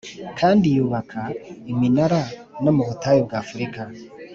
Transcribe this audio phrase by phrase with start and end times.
[0.39, 1.21] Kandi yubaka
[1.71, 2.21] iminara
[2.63, 3.81] no mu butayu bw’ afurika